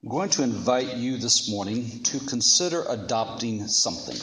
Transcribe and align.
I'm 0.00 0.10
going 0.10 0.30
to 0.30 0.44
invite 0.44 0.96
you 0.96 1.16
this 1.16 1.50
morning 1.50 2.04
to 2.04 2.20
consider 2.20 2.84
adopting 2.88 3.66
something. 3.66 4.16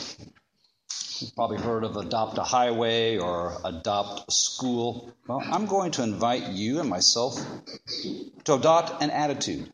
You've 1.19 1.35
probably 1.35 1.57
heard 1.57 1.83
of 1.83 1.97
adopt 1.97 2.37
a 2.37 2.43
highway 2.43 3.17
or 3.17 3.57
adopt 3.61 4.29
a 4.29 4.31
school. 4.31 5.13
Well, 5.27 5.43
I'm 5.43 5.65
going 5.65 5.91
to 5.91 6.03
invite 6.03 6.47
you 6.47 6.79
and 6.79 6.89
myself 6.89 7.37
to 8.45 8.53
adopt 8.53 9.03
an 9.03 9.09
attitude, 9.09 9.69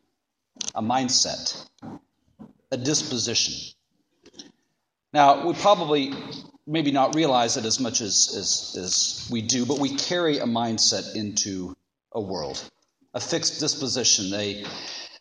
a 0.73 0.81
mindset, 0.81 1.69
a 2.71 2.77
disposition. 2.77 3.53
Now, 5.13 5.45
we 5.45 5.53
probably 5.53 6.15
maybe 6.65 6.91
not 6.91 7.13
realize 7.13 7.57
it 7.57 7.65
as 7.65 7.79
much 7.79 8.01
as, 8.01 8.33
as, 8.35 8.75
as 8.83 9.29
we 9.31 9.43
do, 9.43 9.67
but 9.67 9.77
we 9.77 9.95
carry 9.95 10.39
a 10.39 10.45
mindset 10.45 11.15
into 11.15 11.75
a 12.11 12.19
world, 12.19 12.59
a 13.13 13.19
fixed 13.19 13.59
disposition, 13.59 14.33
a 14.33 14.65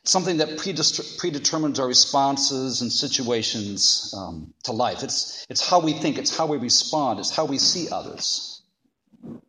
something 0.05 0.39
that 0.39 0.59
predetermines 0.59 1.79
our 1.79 1.87
responses 1.87 2.81
and 2.81 2.93
situations 2.93 4.15
um, 4.17 4.53
to 4.65 4.73
life. 4.73 5.03
It's, 5.03 5.47
it's 5.51 5.67
how 5.67 5.81
we 5.81 5.93
think, 5.93 6.19
it's 6.19 6.37
how 6.37 6.47
we 6.47 6.57
respond, 6.57 7.21
it's 7.21 7.35
how 7.35 7.45
we 7.45 7.59
see 7.59 7.89
others. 7.91 8.63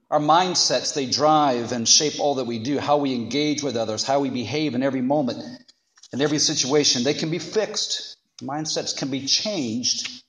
Our 0.09 0.20
mindsets, 0.20 0.94
they 0.94 1.05
drive 1.05 1.72
and 1.72 1.88
shape 1.88 2.20
all 2.20 2.35
that 2.35 2.44
we 2.44 2.59
do, 2.59 2.80
how 2.80 2.98
we 2.98 3.16
engage 3.16 3.63
with 3.63 3.77
others, 3.77 4.03
how 4.03 4.20
we 4.20 4.30
behave 4.30 4.75
in 4.75 4.84
every 4.84 5.02
moment, 5.02 5.41
in 6.11 6.20
every 6.20 6.39
situation. 6.39 7.03
They 7.03 7.13
can 7.13 7.31
be 7.31 7.39
fixed, 7.39 8.17
mindsets 8.41 8.97
can 8.97 9.09
be 9.09 9.25
changed, 9.25 10.23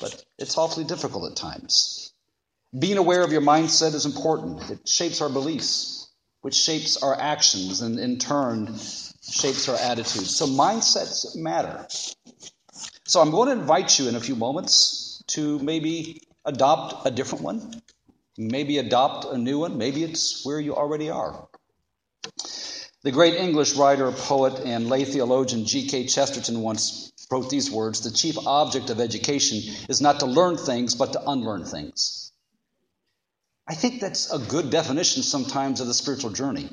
but 0.00 0.24
it's 0.38 0.56
awfully 0.56 0.84
difficult 0.84 1.30
at 1.30 1.36
times. 1.36 2.12
Being 2.76 2.96
aware 2.96 3.22
of 3.22 3.32
your 3.32 3.42
mindset 3.42 3.94
is 3.94 4.06
important. 4.06 4.70
It 4.70 4.88
shapes 4.88 5.20
our 5.20 5.28
beliefs, 5.28 6.08
which 6.40 6.54
shapes 6.54 7.02
our 7.02 7.14
actions, 7.14 7.82
and 7.82 7.98
in 7.98 8.18
turn, 8.18 8.74
shapes 9.22 9.68
our 9.68 9.76
attitudes. 9.76 10.36
So 10.36 10.46
mindsets 10.46 11.36
matter. 11.36 11.86
So 13.06 13.20
I'm 13.20 13.30
going 13.30 13.48
to 13.48 13.60
invite 13.60 13.98
you 13.98 14.08
in 14.08 14.14
a 14.14 14.20
few 14.20 14.36
moments 14.36 15.22
to 15.28 15.58
maybe 15.58 16.22
adopt 16.44 17.06
a 17.06 17.10
different 17.10 17.44
one, 17.44 17.82
maybe 18.38 18.78
adopt 18.78 19.24
a 19.26 19.38
new 19.38 19.58
one, 19.58 19.78
maybe 19.78 20.04
it's 20.04 20.44
where 20.44 20.60
you 20.60 20.74
already 20.74 21.10
are. 21.10 21.48
The 23.02 23.12
great 23.12 23.34
English 23.34 23.74
writer, 23.76 24.12
poet, 24.12 24.60
and 24.64 24.88
lay 24.88 25.04
theologian 25.04 25.64
G.K. 25.64 26.06
Chesterton 26.06 26.60
once 26.60 27.12
wrote 27.30 27.48
these 27.48 27.70
words 27.70 28.00
The 28.00 28.10
chief 28.10 28.36
object 28.46 28.90
of 28.90 29.00
education 29.00 29.58
is 29.88 30.00
not 30.00 30.20
to 30.20 30.26
learn 30.26 30.56
things, 30.56 30.94
but 30.94 31.14
to 31.14 31.30
unlearn 31.30 31.64
things. 31.64 32.32
I 33.66 33.74
think 33.74 34.00
that's 34.00 34.32
a 34.32 34.38
good 34.38 34.70
definition 34.70 35.22
sometimes 35.22 35.80
of 35.80 35.86
the 35.86 35.94
spiritual 35.94 36.30
journey. 36.30 36.68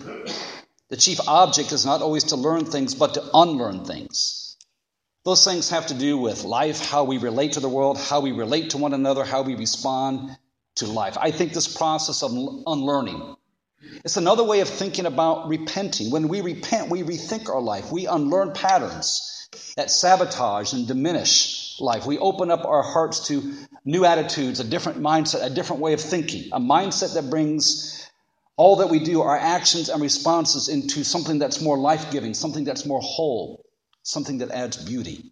The 0.90 0.98
chief 0.98 1.20
object 1.28 1.72
is 1.72 1.86
not 1.86 2.02
always 2.02 2.26
to 2.26 2.36
learn 2.36 2.66
things, 2.66 2.96
but 2.96 3.16
to 3.16 3.30
unlearn 3.34 3.86
things. 3.86 4.56
Those 5.26 5.44
things 5.44 5.70
have 5.70 5.88
to 5.88 5.94
do 5.94 6.18
with 6.18 6.46
life, 6.46 6.80
how 6.86 7.04
we 7.04 7.18
relate 7.18 7.54
to 7.54 7.60
the 7.60 7.70
world, 7.70 7.98
how 7.98 8.22
we 8.22 8.32
relate 8.32 8.70
to 8.70 8.78
one 8.78 8.94
another, 8.94 9.26
how 9.26 9.42
we 9.42 9.56
respond 9.56 10.38
to 10.76 10.88
life. 10.88 11.18
I 11.20 11.32
think 11.32 11.54
this 11.54 11.76
process 11.76 12.24
of 12.24 12.32
unlearning 12.66 13.36
it's 14.04 14.18
another 14.18 14.44
way 14.44 14.62
of 14.62 14.70
thinking 14.70 15.06
about 15.06 15.48
repenting. 15.48 16.12
When 16.12 16.28
we 16.28 16.42
repent, 16.42 16.90
we 16.90 17.04
rethink 17.04 17.50
our 17.50 17.62
life. 17.62 17.92
We 17.92 18.08
unlearn 18.08 18.54
patterns 18.54 19.50
that 19.76 19.92
sabotage 19.92 20.74
and 20.74 20.88
diminish 20.88 21.80
life. 21.80 22.06
We 22.06 22.18
open 22.18 22.50
up 22.50 22.66
our 22.66 22.82
hearts 22.82 23.28
to 23.28 23.54
new 23.86 24.04
attitudes, 24.04 24.60
a 24.60 24.64
different 24.64 25.00
mindset, 25.00 25.44
a 25.44 25.50
different 25.50 25.82
way 25.82 25.94
of 25.94 26.02
thinking, 26.02 26.50
a 26.52 26.60
mindset 26.60 27.14
that 27.14 27.30
brings 27.30 28.07
all 28.58 28.78
that 28.78 28.90
we 28.90 29.00
do, 29.00 29.22
our 29.22 29.38
actions 29.38 29.90
and 29.90 30.02
responses, 30.02 30.68
into 30.68 31.04
something 31.04 31.40
that's 31.40 31.62
more 31.62 31.78
life 31.78 32.12
giving, 32.12 32.34
something 32.34 32.64
that's 32.64 32.86
more 32.86 33.00
whole, 33.00 33.64
something 34.02 34.40
that 34.40 34.52
adds 34.52 34.78
beauty. 34.78 35.32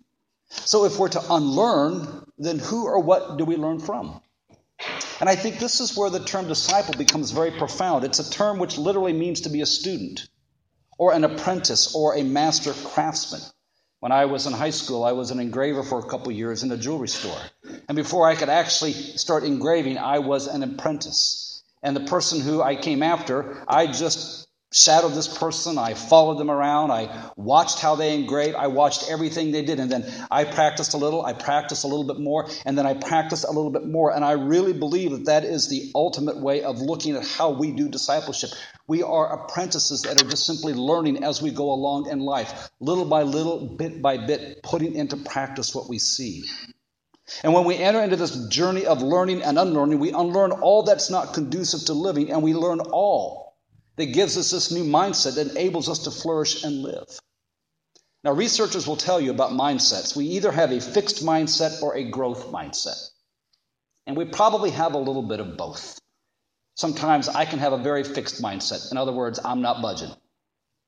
So 0.50 0.86
if 0.86 1.00
we're 1.00 1.10
to 1.10 1.34
unlearn, 1.34 2.24
then 2.38 2.60
who 2.60 2.86
or 2.86 3.00
what 3.02 3.38
do 3.38 3.46
we 3.46 3.58
learn 3.58 3.80
from? 3.80 4.22
And 5.20 5.28
I 5.28 5.36
think 5.36 5.60
this 5.60 5.80
is 5.80 5.98
where 5.98 6.10
the 6.10 6.24
term 6.24 6.48
disciple 6.48 6.94
becomes 6.94 7.32
very 7.32 7.52
profound. 7.52 8.04
It's 8.04 8.20
a 8.20 8.30
term 8.30 8.60
which 8.60 8.78
literally 8.78 9.14
means 9.14 9.42
to 9.42 9.50
be 9.50 9.62
a 9.62 9.66
student, 9.66 10.28
or 10.98 11.14
an 11.14 11.24
apprentice, 11.24 11.96
or 11.96 12.16
a 12.16 12.24
master 12.24 12.74
craftsman. 12.74 13.42
When 14.02 14.12
I 14.12 14.26
was 14.26 14.46
in 14.46 14.54
high 14.54 14.70
school, 14.70 15.04
I 15.04 15.14
was 15.14 15.32
an 15.32 15.40
engraver 15.40 15.82
for 15.82 16.00
a 16.00 16.08
couple 16.08 16.32
years 16.32 16.62
in 16.62 16.72
a 16.72 16.78
jewelry 16.78 17.08
store. 17.08 17.40
And 17.88 17.96
before 17.96 18.28
I 18.28 18.36
could 18.36 18.50
actually 18.50 18.94
start 18.94 19.44
engraving, 19.44 19.98
I 19.98 20.20
was 20.20 20.48
an 20.48 20.62
apprentice. 20.62 21.55
And 21.86 21.96
the 21.96 22.02
person 22.02 22.42
who 22.42 22.64
I 22.64 22.76
came 22.76 23.04
after, 23.04 23.64
I 23.68 23.86
just 23.86 24.48
shadowed 24.74 25.14
this 25.14 25.28
person. 25.38 25.78
I 25.78 25.94
followed 25.94 26.40
them 26.40 26.50
around. 26.50 26.90
I 26.90 27.30
watched 27.38 27.80
how 27.80 27.96
they 27.96 28.16
engraved. 28.16 28.56
I 28.56 28.68
watched 28.68 29.10
everything 29.10 29.52
they 29.52 29.64
did. 29.64 29.80
And 29.80 29.92
then 29.92 30.12
I 30.32 30.46
practiced 30.46 30.96
a 30.96 30.98
little. 30.98 31.24
I 31.24 31.34
practiced 31.34 31.84
a 31.84 31.88
little 31.88 32.04
bit 32.04 32.20
more. 32.20 32.50
And 32.66 32.76
then 32.76 32.88
I 32.88 32.96
practiced 32.96 33.46
a 33.46 33.52
little 33.52 33.70
bit 33.70 33.86
more. 33.86 34.12
And 34.14 34.26
I 34.26 34.32
really 34.32 34.74
believe 34.74 35.12
that 35.12 35.26
that 35.26 35.46
is 35.46 35.70
the 35.70 35.92
ultimate 35.94 36.38
way 36.38 36.64
of 36.64 36.80
looking 36.80 37.16
at 37.16 37.26
how 37.26 37.52
we 37.52 37.72
do 37.72 37.88
discipleship. 37.88 38.50
We 38.88 39.04
are 39.04 39.46
apprentices 39.46 40.02
that 40.02 40.20
are 40.22 40.28
just 40.28 40.48
simply 40.48 40.74
learning 40.74 41.24
as 41.24 41.40
we 41.40 41.52
go 41.52 41.72
along 41.72 42.10
in 42.10 42.20
life, 42.20 42.70
little 42.80 43.06
by 43.06 43.22
little, 43.22 43.76
bit 43.78 44.02
by 44.02 44.18
bit, 44.18 44.64
putting 44.64 44.96
into 44.96 45.18
practice 45.18 45.76
what 45.76 45.88
we 45.88 46.00
see. 46.00 46.44
And 47.44 47.54
when 47.54 47.66
we 47.66 47.76
enter 47.78 48.02
into 48.02 48.16
this 48.16 48.48
journey 48.48 48.86
of 48.86 49.02
learning 49.02 49.42
and 49.42 49.58
unlearning, 49.58 50.00
we 50.00 50.12
unlearn 50.12 50.52
all 50.52 50.84
that's 50.84 51.10
not 51.10 51.34
conducive 51.34 51.86
to 51.86 51.94
living, 51.94 52.32
and 52.32 52.44
we 52.44 52.54
learn 52.54 52.80
all 52.80 53.58
that 53.96 54.14
gives 54.14 54.38
us 54.38 54.52
this 54.52 54.72
new 54.72 54.84
mindset 54.84 55.36
that 55.36 55.52
enables 55.52 55.90
us 55.90 56.00
to 56.00 56.12
flourish 56.12 56.64
and 56.64 56.84
live. 56.84 57.08
Now, 58.24 58.34
researchers 58.34 58.88
will 58.88 58.98
tell 58.98 59.22
you 59.22 59.32
about 59.32 59.52
mindsets. 59.52 60.16
We 60.16 60.26
either 60.26 60.52
have 60.52 60.72
a 60.72 60.82
fixed 60.82 61.24
mindset 61.24 61.82
or 61.82 61.96
a 61.96 62.10
growth 62.10 62.48
mindset. 62.48 63.00
And 64.08 64.18
we 64.18 64.26
probably 64.26 64.72
have 64.72 64.94
a 64.94 65.00
little 65.00 65.24
bit 65.24 65.40
of 65.40 65.58
both. 65.58 66.00
Sometimes 66.76 67.30
I 67.30 67.46
can 67.46 67.60
have 67.60 67.74
a 67.74 67.78
very 67.78 68.04
fixed 68.04 68.42
mindset. 68.42 68.92
In 68.92 68.98
other 68.98 69.14
words, 69.14 69.40
I'm 69.44 69.62
not 69.62 69.82
budging. 69.82 70.12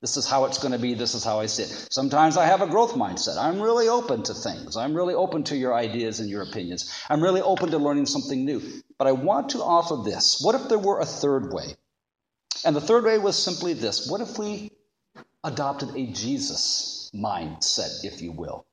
This 0.02 0.16
is 0.16 0.28
how 0.28 0.46
it's 0.46 0.60
going 0.60 0.74
to 0.74 0.80
be. 0.80 0.94
This 0.94 1.16
is 1.16 1.24
how 1.24 1.40
I 1.40 1.48
see 1.48 1.64
it. 1.64 1.88
Sometimes 1.90 2.38
I 2.38 2.46
have 2.46 2.62
a 2.62 2.68
growth 2.68 2.94
mindset. 2.94 3.38
I'm 3.38 3.60
really 3.60 3.90
open 3.90 4.22
to 4.24 4.34
things. 4.34 4.78
I'm 4.78 4.94
really 4.94 5.16
open 5.16 5.44
to 5.46 5.58
your 5.58 5.74
ideas 5.74 6.20
and 6.20 6.30
your 6.30 6.44
opinions. 6.44 6.94
I'm 7.10 7.22
really 7.22 7.42
open 7.42 7.72
to 7.72 7.80
learning 7.80 8.06
something 8.06 8.46
new. 8.46 8.62
But 9.00 9.08
I 9.08 9.14
want 9.14 9.50
to 9.50 9.60
offer 9.60 9.98
this. 10.08 10.40
What 10.44 10.54
if 10.54 10.70
there 10.70 10.78
were 10.78 11.00
a 11.00 11.06
third 11.06 11.52
way? 11.52 11.76
And 12.64 12.76
the 12.76 12.82
third 12.82 13.06
way 13.06 13.18
was 13.18 13.42
simply 13.42 13.74
this 13.74 14.08
what 14.10 14.22
if 14.22 14.38
we 14.38 14.72
adopted 15.44 15.96
a 15.96 16.08
Jesus 16.08 17.10
mindset, 17.14 18.04
if 18.04 18.22
you 18.22 18.32
will? 18.32 18.66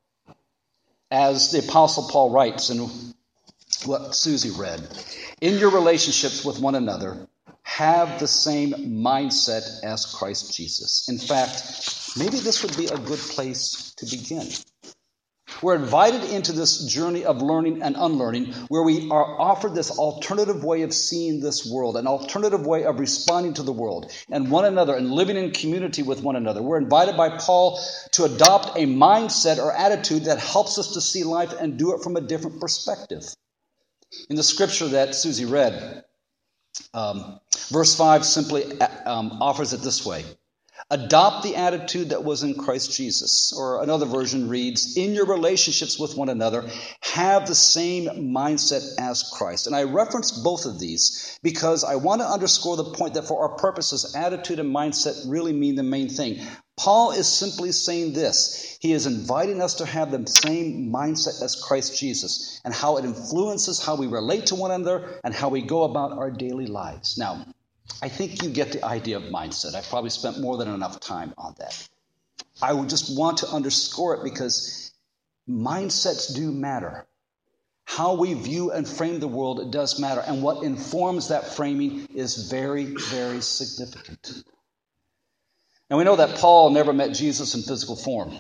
As 1.10 1.52
the 1.52 1.60
Apostle 1.60 2.08
Paul 2.10 2.30
writes 2.30 2.70
in 2.70 2.88
what 3.86 4.14
Susie 4.14 4.50
read, 4.50 4.86
in 5.40 5.58
your 5.58 5.70
relationships 5.70 6.44
with 6.44 6.58
one 6.60 6.74
another, 6.74 7.28
have 7.76 8.20
the 8.20 8.28
same 8.28 8.72
mindset 9.02 9.82
as 9.82 10.06
Christ 10.06 10.54
Jesus. 10.54 11.08
In 11.08 11.18
fact, 11.18 12.16
maybe 12.16 12.38
this 12.38 12.62
would 12.62 12.76
be 12.76 12.86
a 12.86 12.96
good 12.96 13.18
place 13.18 13.92
to 13.96 14.06
begin. 14.06 14.46
We're 15.60 15.74
invited 15.74 16.22
into 16.22 16.52
this 16.52 16.84
journey 16.84 17.24
of 17.24 17.42
learning 17.42 17.82
and 17.82 17.96
unlearning 17.98 18.52
where 18.68 18.84
we 18.84 19.10
are 19.10 19.40
offered 19.40 19.74
this 19.74 19.90
alternative 19.90 20.62
way 20.62 20.82
of 20.82 20.94
seeing 20.94 21.40
this 21.40 21.68
world, 21.68 21.96
an 21.96 22.06
alternative 22.06 22.64
way 22.64 22.84
of 22.84 23.00
responding 23.00 23.54
to 23.54 23.64
the 23.64 23.72
world 23.72 24.12
and 24.30 24.52
one 24.52 24.66
another 24.66 24.94
and 24.94 25.10
living 25.10 25.36
in 25.36 25.50
community 25.50 26.02
with 26.02 26.22
one 26.22 26.36
another. 26.36 26.62
We're 26.62 26.78
invited 26.78 27.16
by 27.16 27.38
Paul 27.38 27.80
to 28.12 28.24
adopt 28.24 28.78
a 28.78 28.86
mindset 28.86 29.58
or 29.58 29.72
attitude 29.72 30.26
that 30.26 30.38
helps 30.38 30.78
us 30.78 30.92
to 30.94 31.00
see 31.00 31.24
life 31.24 31.52
and 31.52 31.76
do 31.76 31.92
it 31.94 32.04
from 32.04 32.14
a 32.14 32.20
different 32.20 32.60
perspective. 32.60 33.24
In 34.30 34.36
the 34.36 34.44
scripture 34.44 34.86
that 34.88 35.16
Susie 35.16 35.44
read, 35.44 36.04
um, 36.94 37.40
verse 37.70 37.94
5 37.96 38.24
simply 38.24 38.80
um, 38.80 39.38
offers 39.42 39.72
it 39.72 39.80
this 39.80 40.06
way 40.06 40.24
Adopt 40.90 41.44
the 41.44 41.56
attitude 41.56 42.10
that 42.10 42.24
was 42.24 42.42
in 42.42 42.54
Christ 42.54 42.94
Jesus. 42.94 43.54
Or 43.56 43.82
another 43.82 44.04
version 44.04 44.48
reads, 44.48 44.96
In 44.96 45.14
your 45.14 45.24
relationships 45.26 45.98
with 45.98 46.16
one 46.16 46.28
another, 46.28 46.68
have 47.00 47.46
the 47.46 47.54
same 47.54 48.06
mindset 48.34 48.82
as 48.98 49.22
Christ. 49.22 49.66
And 49.66 49.74
I 49.74 49.84
reference 49.84 50.30
both 50.30 50.66
of 50.66 50.78
these 50.78 51.38
because 51.42 51.84
I 51.84 51.96
want 51.96 52.20
to 52.20 52.28
underscore 52.28 52.76
the 52.76 52.92
point 52.92 53.14
that 53.14 53.26
for 53.26 53.48
our 53.48 53.56
purposes, 53.56 54.14
attitude 54.14 54.58
and 54.58 54.74
mindset 54.74 55.24
really 55.26 55.54
mean 55.54 55.74
the 55.74 55.82
main 55.82 56.10
thing. 56.10 56.40
Paul 56.76 57.12
is 57.12 57.28
simply 57.28 57.70
saying 57.72 58.12
this 58.12 58.76
He 58.80 58.92
is 58.92 59.06
inviting 59.06 59.62
us 59.62 59.74
to 59.74 59.86
have 59.86 60.10
the 60.10 60.26
same 60.26 60.90
mindset 60.92 61.40
as 61.42 61.62
Christ 61.62 61.98
Jesus 61.98 62.60
and 62.64 62.74
how 62.74 62.96
it 62.96 63.04
influences 63.04 63.84
how 63.84 63.94
we 63.94 64.06
relate 64.06 64.46
to 64.46 64.56
one 64.56 64.72
another 64.72 65.20
and 65.22 65.32
how 65.32 65.48
we 65.48 65.62
go 65.62 65.84
about 65.84 66.12
our 66.12 66.30
daily 66.30 66.66
lives. 66.66 67.16
Now, 67.16 67.46
I 68.02 68.08
think 68.08 68.42
you 68.42 68.50
get 68.50 68.72
the 68.72 68.84
idea 68.84 69.18
of 69.18 69.24
mindset. 69.24 69.74
I've 69.74 69.88
probably 69.88 70.10
spent 70.10 70.40
more 70.40 70.56
than 70.56 70.68
enough 70.68 71.00
time 71.00 71.32
on 71.38 71.54
that. 71.58 71.88
I 72.60 72.72
would 72.72 72.88
just 72.88 73.16
want 73.16 73.38
to 73.38 73.48
underscore 73.48 74.16
it 74.16 74.24
because 74.24 74.92
mindsets 75.48 76.34
do 76.34 76.50
matter. 76.50 77.06
How 77.84 78.14
we 78.14 78.34
view 78.34 78.72
and 78.72 78.88
frame 78.88 79.20
the 79.20 79.28
world 79.28 79.70
does 79.70 80.00
matter, 80.00 80.22
and 80.26 80.42
what 80.42 80.64
informs 80.64 81.28
that 81.28 81.54
framing 81.54 82.06
is 82.14 82.48
very, 82.50 82.86
very 82.86 83.42
significant. 83.42 84.44
And 85.90 85.98
we 85.98 86.04
know 86.04 86.16
that 86.16 86.36
Paul 86.36 86.70
never 86.70 86.92
met 86.92 87.12
Jesus 87.12 87.54
in 87.54 87.62
physical 87.62 87.96
form. 87.96 88.32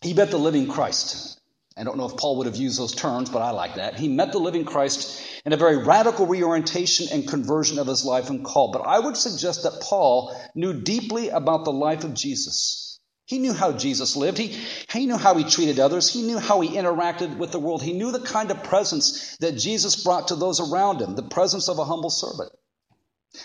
He 0.00 0.14
met 0.14 0.30
the 0.30 0.38
living 0.38 0.68
Christ. 0.68 1.40
I 1.76 1.82
don't 1.82 1.96
know 1.96 2.06
if 2.06 2.16
Paul 2.16 2.38
would 2.38 2.46
have 2.46 2.56
used 2.56 2.78
those 2.78 2.94
terms, 2.94 3.30
but 3.30 3.42
I 3.42 3.50
like 3.50 3.74
that. 3.74 3.96
He 3.96 4.08
met 4.08 4.32
the 4.32 4.38
living 4.38 4.64
Christ 4.64 5.20
in 5.44 5.52
a 5.52 5.56
very 5.56 5.84
radical 5.84 6.26
reorientation 6.26 7.08
and 7.12 7.28
conversion 7.28 7.78
of 7.78 7.88
his 7.88 8.04
life 8.04 8.30
and 8.30 8.44
call. 8.44 8.70
But 8.70 8.82
I 8.86 8.98
would 8.98 9.16
suggest 9.16 9.64
that 9.64 9.80
Paul 9.82 10.34
knew 10.54 10.72
deeply 10.72 11.30
about 11.30 11.64
the 11.64 11.72
life 11.72 12.04
of 12.04 12.14
Jesus. 12.14 13.00
He 13.26 13.38
knew 13.38 13.52
how 13.52 13.72
Jesus 13.72 14.16
lived. 14.16 14.38
He, 14.38 14.56
he 14.90 15.06
knew 15.06 15.16
how 15.16 15.34
he 15.34 15.44
treated 15.44 15.80
others. 15.80 16.12
He 16.12 16.22
knew 16.22 16.38
how 16.38 16.60
he 16.60 16.76
interacted 16.76 17.38
with 17.38 17.52
the 17.52 17.58
world. 17.58 17.82
He 17.82 17.92
knew 17.92 18.12
the 18.12 18.20
kind 18.20 18.50
of 18.50 18.62
presence 18.62 19.36
that 19.38 19.56
Jesus 19.56 20.04
brought 20.04 20.28
to 20.28 20.36
those 20.36 20.60
around 20.60 21.00
him, 21.00 21.16
the 21.16 21.22
presence 21.22 21.68
of 21.68 21.78
a 21.78 21.84
humble 21.84 22.10
servant. 22.10 22.52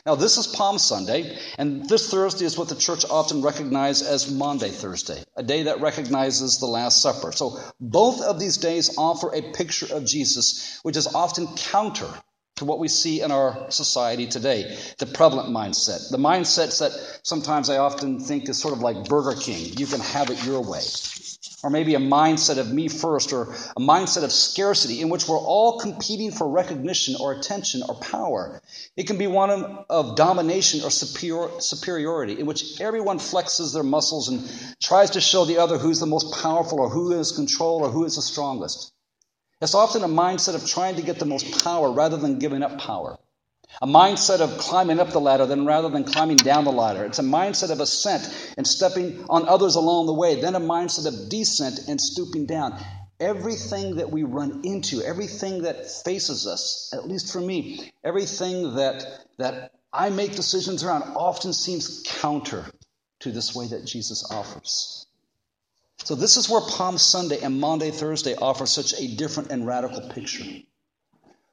Now, 0.06 0.16
this 0.16 0.38
is 0.38 0.48
Palm 0.48 0.78
Sunday, 0.78 1.38
and 1.58 1.88
this 1.90 2.10
Thursday 2.10 2.46
is 2.46 2.58
what 2.58 2.70
the 2.70 2.76
church 2.76 3.06
often 3.10 3.42
recognizes 3.42 4.08
as 4.08 4.32
Maundy 4.32 4.70
Thursday, 4.70 5.24
a 5.36 5.44
day 5.44 5.64
that 5.64 5.82
recognizes 5.82 6.60
the 6.60 6.68
Last 6.68 7.02
Supper. 7.02 7.32
So, 7.32 7.60
both 7.80 8.22
of 8.22 8.40
these 8.40 8.58
days 8.58 8.98
offer 8.98 9.34
a 9.34 9.42
picture 9.42 9.94
of 9.94 10.06
Jesus, 10.06 10.80
which 10.84 10.98
is 10.98 11.08
often 11.08 11.48
counter 11.56 12.10
to 12.60 12.66
what 12.66 12.80
we 12.80 12.88
see 12.88 13.22
in 13.22 13.32
our 13.32 13.72
society 13.72 14.28
today 14.28 14.78
the 15.00 15.06
prevalent 15.06 15.50
mindset. 15.50 16.10
The 16.12 16.18
mindsets 16.18 16.80
that 16.80 16.92
sometimes 17.24 17.70
I 17.70 17.78
often 17.78 18.20
think 18.20 18.48
is 18.48 18.58
sort 18.58 18.74
of 18.74 18.82
like 18.82 19.10
Burger 19.10 19.40
King 19.40 19.78
you 19.78 19.88
can 19.88 20.00
have 20.00 20.30
it 20.30 20.46
your 20.46 20.62
way 20.62 20.84
or 21.64 21.70
maybe 21.70 21.96
a 21.96 22.00
mindset 22.00 22.58
of 22.58 22.72
me 22.72 22.88
first, 22.88 23.34
or 23.34 23.44
a 23.44 23.82
mindset 23.82 24.24
of 24.24 24.32
scarcity 24.32 25.02
in 25.02 25.10
which 25.10 25.28
we're 25.28 25.38
all 25.38 25.80
competing 25.80 26.32
for 26.32 26.50
recognition 26.50 27.16
or 27.20 27.34
attention 27.34 27.82
or 27.88 27.96
power. 27.96 28.62
It 28.96 29.08
can 29.08 29.18
be 29.18 29.28
one 29.28 29.50
of 29.90 30.16
domination 30.16 30.82
or 30.84 30.92
superior, 30.92 31.50
superiority 31.60 32.40
in 32.40 32.46
which 32.46 32.80
everyone 32.80 33.20
flexes 33.20 33.74
their 33.74 33.84
muscles 33.84 34.30
and 34.30 34.50
tries 34.82 35.12
to 35.12 35.22
show 35.22 35.46
the 35.46 35.58
other 35.58 35.78
who's 35.78 36.00
the 36.00 36.06
most 36.06 36.34
powerful 36.42 36.80
or 36.80 36.90
who 36.90 37.12
is 37.12 37.34
control 37.34 37.84
or 37.84 37.90
who 37.90 38.06
is 38.06 38.16
the 38.16 38.22
strongest. 38.22 38.94
It's 39.62 39.76
often 39.76 40.04
a 40.04 40.08
mindset 40.08 40.56
of 40.56 40.66
trying 40.66 40.96
to 40.96 41.02
get 41.02 41.20
the 41.20 41.26
most 41.26 41.64
power 41.64 41.92
rather 41.92 42.16
than 42.16 42.40
giving 42.40 42.64
up 42.64 42.80
power. 42.80 43.18
A 43.82 43.88
mindset 43.88 44.40
of 44.40 44.58
climbing 44.58 45.00
up 45.00 45.12
the 45.12 45.20
ladder 45.20 45.46
then 45.46 45.66
rather 45.66 45.90
than 45.90 46.06
climbing 46.06 46.38
down 46.38 46.64
the 46.64 46.72
ladder. 46.72 47.04
It's 47.06 47.20
a 47.20 47.24
mindset 47.24 47.70
of 47.70 47.80
ascent 47.80 48.54
and 48.58 48.66
stepping 48.66 49.26
on 49.30 49.48
others 49.48 49.76
along 49.76 50.06
the 50.06 50.14
way, 50.14 50.40
then 50.40 50.56
a 50.56 50.62
mindset 50.62 51.08
of 51.08 51.30
descent 51.30 51.80
and 51.88 52.00
stooping 52.00 52.46
down. 52.46 52.82
Everything 53.20 53.98
that 53.98 54.10
we 54.10 54.24
run 54.24 54.62
into, 54.64 55.02
everything 55.02 55.64
that 55.64 55.92
faces 55.92 56.48
us, 56.48 56.92
at 56.94 57.08
least 57.08 57.34
for 57.34 57.42
me, 57.42 57.92
everything 58.04 58.76
that, 58.76 59.26
that 59.38 59.74
I 59.92 60.10
make 60.10 60.36
decisions 60.36 60.84
around 60.84 61.04
often 61.18 61.52
seems 61.52 62.02
counter 62.06 62.66
to 63.20 63.32
this 63.32 63.54
way 63.54 63.68
that 63.68 63.86
Jesus 63.86 64.26
offers. 64.32 65.06
So, 66.10 66.16
this 66.16 66.38
is 66.38 66.50
where 66.50 66.62
Palm 66.62 66.98
Sunday 66.98 67.40
and 67.40 67.62
Maundy 67.62 67.92
Thursday 67.92 68.34
offer 68.34 68.66
such 68.66 69.00
a 69.00 69.16
different 69.16 69.52
and 69.52 69.68
radical 69.68 70.10
picture. 70.10 70.44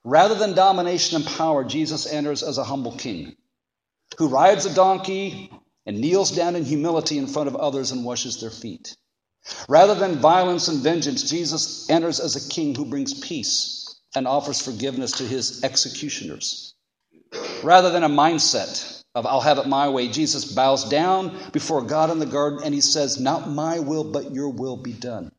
Rather 0.03 0.35
than 0.35 0.55
domination 0.55 1.17
and 1.17 1.27
power, 1.27 1.63
Jesus 1.63 2.11
enters 2.11 2.43
as 2.43 2.57
a 2.57 2.65
humble 2.65 2.97
king 2.97 3.37
who 4.17 4.29
rides 4.29 4.65
a 4.65 4.75
donkey 4.75 5.51
and 5.85 6.01
kneels 6.01 6.31
down 6.31 6.57
in 6.57 6.65
humility 6.65 7.19
in 7.19 7.27
front 7.27 7.49
of 7.49 7.57
others 7.57 7.91
and 7.91 8.03
washes 8.03 8.41
their 8.41 8.49
feet. 8.49 8.97
Rather 9.69 9.95
than 9.95 10.21
violence 10.21 10.69
and 10.69 10.83
vengeance, 10.83 11.29
Jesus 11.29 11.91
enters 11.91 12.19
as 12.19 12.35
a 12.37 12.49
king 12.49 12.75
who 12.75 12.87
brings 12.87 13.13
peace 13.13 14.01
and 14.15 14.27
offers 14.27 14.63
forgiveness 14.63 15.13
to 15.19 15.25
his 15.25 15.63
executioners. 15.65 16.75
Rather 17.63 17.91
than 17.91 18.05
a 18.05 18.09
mindset 18.09 18.96
of 19.17 19.25
I'll 19.25 19.41
have 19.41 19.57
it 19.57 19.67
my 19.67 19.89
way, 19.89 20.09
Jesus 20.09 20.53
bows 20.53 20.91
down 20.91 21.35
before 21.51 21.81
God 21.81 22.11
in 22.11 22.19
the 22.19 22.27
garden 22.27 22.61
and 22.63 22.75
he 22.75 22.83
says, 22.83 23.19
Not 23.19 23.49
my 23.49 23.79
will, 23.79 24.05
but 24.05 24.35
your 24.35 24.51
will 24.51 24.77
be 24.77 24.93
done. 24.93 25.33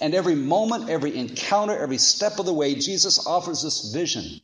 And 0.00 0.14
every 0.14 0.34
moment, 0.34 0.90
every 0.90 1.16
encounter, 1.16 1.78
every 1.78 1.98
step 1.98 2.40
of 2.40 2.46
the 2.46 2.52
way, 2.52 2.74
Jesus 2.74 3.24
offers 3.24 3.62
this 3.62 3.92
vision, 3.92 4.40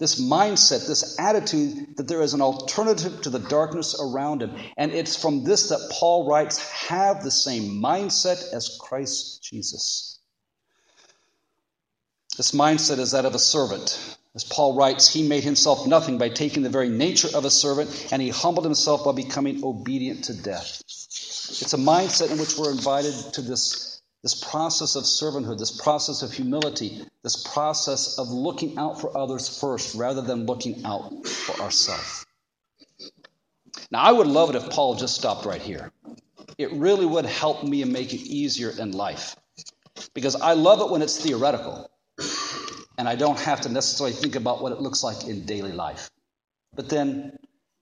this 0.00 0.20
mindset, 0.20 0.88
this 0.88 1.16
attitude 1.20 1.96
that 1.96 2.08
there 2.08 2.22
is 2.22 2.34
an 2.34 2.40
alternative 2.40 3.22
to 3.22 3.30
the 3.30 3.38
darkness 3.38 3.96
around 4.00 4.42
him. 4.42 4.56
And 4.76 4.90
it's 4.90 5.14
from 5.14 5.44
this 5.44 5.68
that 5.68 5.90
Paul 5.92 6.28
writes, 6.28 6.58
have 6.88 7.22
the 7.22 7.30
same 7.30 7.80
mindset 7.80 8.52
as 8.52 8.78
Christ 8.80 9.44
Jesus. 9.44 10.18
This 12.36 12.50
mindset 12.50 12.98
is 12.98 13.12
that 13.12 13.26
of 13.26 13.36
a 13.36 13.38
servant. 13.38 14.18
As 14.34 14.44
Paul 14.44 14.74
writes, 14.74 15.12
he 15.12 15.28
made 15.28 15.44
himself 15.44 15.86
nothing 15.86 16.16
by 16.16 16.30
taking 16.30 16.62
the 16.62 16.70
very 16.70 16.88
nature 16.88 17.28
of 17.34 17.44
a 17.44 17.50
servant, 17.50 18.08
and 18.10 18.22
he 18.22 18.30
humbled 18.30 18.64
himself 18.64 19.04
by 19.04 19.12
becoming 19.12 19.62
obedient 19.62 20.24
to 20.24 20.34
death. 20.34 20.80
It's 20.86 21.74
a 21.74 21.78
mindset 21.78 22.30
in 22.30 22.38
which 22.38 22.56
we're 22.56 22.70
invited 22.70 23.14
to 23.34 23.42
this 23.42 23.92
this 24.22 24.34
process 24.40 24.94
of 24.94 25.02
servanthood, 25.02 25.58
this 25.58 25.80
process 25.80 26.22
of 26.22 26.32
humility, 26.32 27.04
this 27.24 27.42
process 27.52 28.18
of 28.18 28.28
looking 28.28 28.78
out 28.78 29.00
for 29.00 29.16
others 29.18 29.58
first 29.58 29.96
rather 29.96 30.22
than 30.22 30.46
looking 30.46 30.84
out 30.84 31.26
for 31.26 31.60
ourselves. 31.60 32.24
Now, 33.90 34.00
I 34.00 34.12
would 34.12 34.28
love 34.28 34.50
it 34.50 34.56
if 34.56 34.70
Paul 34.70 34.94
just 34.94 35.16
stopped 35.16 35.44
right 35.44 35.60
here. 35.60 35.90
It 36.56 36.72
really 36.72 37.04
would 37.04 37.26
help 37.26 37.64
me 37.64 37.82
and 37.82 37.92
make 37.92 38.14
it 38.14 38.20
easier 38.20 38.70
in 38.70 38.92
life 38.92 39.34
because 40.14 40.36
I 40.36 40.52
love 40.52 40.80
it 40.80 40.90
when 40.90 41.02
it's 41.02 41.20
theoretical 41.20 41.90
and 42.98 43.08
I 43.08 43.16
don't 43.16 43.38
have 43.40 43.62
to 43.62 43.68
necessarily 43.68 44.14
think 44.14 44.36
about 44.36 44.62
what 44.62 44.72
it 44.72 44.80
looks 44.80 45.02
like 45.02 45.24
in 45.24 45.44
daily 45.46 45.72
life. 45.72 46.10
But 46.74 46.88
then, 46.88 47.38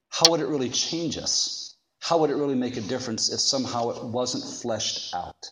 how 0.09 0.31
would 0.31 0.41
it 0.41 0.47
really 0.47 0.71
change 0.71 1.19
us? 1.19 1.77
How 2.01 2.19
would 2.19 2.31
it 2.31 2.37
really 2.37 2.55
make 2.55 2.77
a 2.77 2.81
difference 2.81 3.33
if 3.33 3.41
somehow 3.41 3.91
it 3.91 4.05
wasn't 4.05 4.45
fleshed 4.45 5.15
out? 5.15 5.51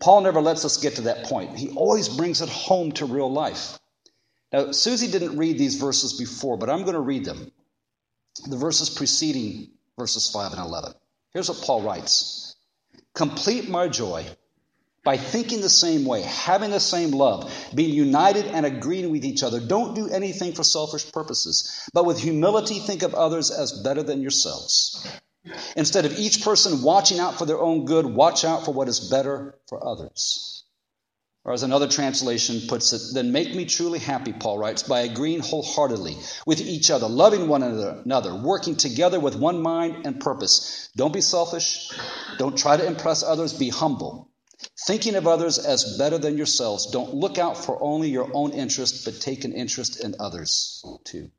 Paul 0.00 0.22
never 0.22 0.40
lets 0.40 0.64
us 0.64 0.78
get 0.78 0.96
to 0.96 1.02
that 1.02 1.24
point. 1.24 1.58
He 1.58 1.70
always 1.70 2.08
brings 2.08 2.40
it 2.40 2.48
home 2.48 2.92
to 2.92 3.06
real 3.06 3.30
life. 3.30 3.78
Now, 4.52 4.72
Susie 4.72 5.10
didn't 5.10 5.36
read 5.36 5.58
these 5.58 5.76
verses 5.76 6.14
before, 6.14 6.56
but 6.56 6.70
I'm 6.70 6.82
going 6.82 6.94
to 6.94 7.00
read 7.00 7.24
them. 7.24 7.50
The 8.48 8.56
verses 8.56 8.90
preceding 8.90 9.70
verses 9.98 10.30
5 10.30 10.52
and 10.52 10.60
11. 10.60 10.92
Here's 11.32 11.48
what 11.48 11.62
Paul 11.62 11.82
writes 11.82 12.56
Complete 13.14 13.68
my 13.68 13.88
joy 13.88 14.26
by 15.06 15.16
thinking 15.16 15.60
the 15.60 15.70
same 15.70 16.04
way, 16.04 16.20
having 16.22 16.72
the 16.72 16.80
same 16.80 17.12
love, 17.12 17.48
being 17.72 17.94
united 17.94 18.44
and 18.46 18.66
agreeing 18.66 19.12
with 19.12 19.24
each 19.24 19.44
other. 19.44 19.60
Don't 19.60 19.94
do 19.94 20.08
anything 20.08 20.52
for 20.52 20.64
selfish 20.64 21.12
purposes, 21.12 21.88
but 21.94 22.04
with 22.04 22.18
humility 22.18 22.80
think 22.80 23.04
of 23.04 23.14
others 23.14 23.52
as 23.52 23.70
better 23.84 24.02
than 24.02 24.20
yourselves. 24.20 25.06
Instead 25.76 26.06
of 26.06 26.18
each 26.18 26.42
person 26.42 26.82
watching 26.82 27.20
out 27.20 27.38
for 27.38 27.46
their 27.46 27.60
own 27.60 27.84
good, 27.84 28.04
watch 28.04 28.44
out 28.44 28.64
for 28.64 28.74
what 28.74 28.88
is 28.88 29.08
better 29.08 29.54
for 29.68 29.86
others. 29.86 30.64
Or 31.44 31.52
as 31.52 31.62
another 31.62 31.86
translation 31.86 32.66
puts 32.66 32.92
it, 32.92 33.14
then 33.14 33.30
make 33.30 33.54
me 33.54 33.64
truly 33.64 34.00
happy, 34.00 34.32
Paul 34.32 34.58
writes, 34.58 34.82
by 34.82 35.02
agreeing 35.02 35.38
wholeheartedly 35.38 36.16
with 36.44 36.60
each 36.60 36.90
other, 36.90 37.06
loving 37.06 37.46
one 37.46 37.62
another, 37.62 38.34
working 38.34 38.74
together 38.74 39.20
with 39.20 39.36
one 39.36 39.62
mind 39.62 40.04
and 40.04 40.18
purpose. 40.18 40.88
Don't 40.96 41.14
be 41.14 41.20
selfish. 41.20 41.92
Don't 42.38 42.58
try 42.58 42.76
to 42.76 42.84
impress 42.84 43.22
others. 43.22 43.52
Be 43.52 43.68
humble. 43.68 44.25
Thinking 44.86 45.16
of 45.16 45.26
others 45.26 45.58
as 45.58 45.98
better 45.98 46.18
than 46.18 46.36
yourselves. 46.36 46.90
Don't 46.90 47.14
look 47.14 47.38
out 47.38 47.56
for 47.56 47.82
only 47.82 48.10
your 48.10 48.30
own 48.32 48.52
interest, 48.52 49.04
but 49.04 49.20
take 49.20 49.44
an 49.44 49.52
interest 49.52 50.00
in 50.00 50.14
others 50.20 50.84
too. 51.04 51.30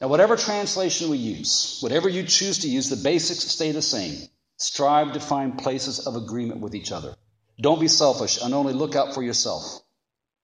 Now, 0.00 0.08
whatever 0.08 0.36
translation 0.36 1.10
we 1.10 1.18
use, 1.18 1.78
whatever 1.80 2.08
you 2.08 2.24
choose 2.24 2.58
to 2.58 2.68
use, 2.68 2.90
the 2.90 2.96
basics 2.96 3.40
stay 3.40 3.72
the 3.72 3.82
same. 3.82 4.28
Strive 4.56 5.12
to 5.14 5.20
find 5.20 5.58
places 5.58 6.06
of 6.06 6.16
agreement 6.16 6.60
with 6.60 6.74
each 6.74 6.92
other. 6.92 7.16
Don't 7.60 7.80
be 7.80 7.88
selfish 7.88 8.40
and 8.42 8.54
only 8.54 8.72
look 8.72 8.96
out 8.96 9.14
for 9.14 9.22
yourself, 9.22 9.80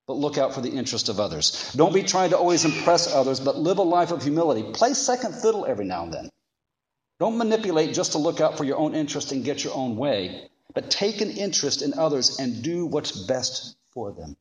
but 0.07 0.17
look 0.17 0.39
out 0.39 0.55
for 0.55 0.61
the 0.61 0.71
interest 0.71 1.09
of 1.09 1.21
others. 1.21 1.73
Don't 1.75 1.93
be 1.93 2.03
trying 2.03 2.31
to 2.31 2.39
always 2.39 2.65
impress 2.65 3.13
others, 3.13 3.41
but 3.41 3.59
live 3.59 3.79
a 3.79 3.83
life 3.83 4.13
of 4.13 4.23
humility. 4.23 4.63
Play 4.73 4.95
second 4.95 5.35
fiddle 5.35 5.67
every 5.67 5.85
now 5.85 6.05
and 6.05 6.15
then. 6.15 6.31
Don't 7.19 7.39
manipulate 7.39 7.95
just 7.95 8.13
to 8.13 8.19
look 8.19 8.41
out 8.41 8.57
for 8.57 8.65
your 8.65 8.79
own 8.79 8.95
interest 8.95 9.33
and 9.33 9.45
get 9.45 9.63
your 9.63 9.75
own 9.75 9.97
way, 9.97 10.50
but 10.75 10.91
take 10.91 11.21
an 11.21 11.31
interest 11.31 11.83
in 11.83 11.95
others 11.95 12.39
and 12.39 12.63
do 12.63 12.87
what's 12.87 13.13
best 13.13 13.77
for 13.93 14.13
them. 14.13 14.37